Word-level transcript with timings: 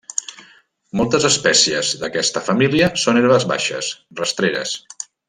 Moltes 1.01 1.27
espècies 1.29 1.91
d'aquesta 2.03 2.43
família 2.49 2.89
són 3.05 3.21
herbes 3.21 3.47
baixes, 3.55 3.91
rastreres. 4.23 4.75